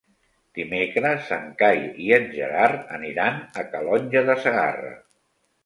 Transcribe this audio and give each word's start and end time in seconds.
Dimecres 0.59 1.27
en 1.37 1.45
Cai 1.59 1.83
i 2.07 2.09
en 2.17 2.25
Gerard 2.33 2.89
aniran 2.97 3.39
a 3.65 3.69
Calonge 3.77 4.27
de 4.33 4.41
Segarra. 4.49 4.93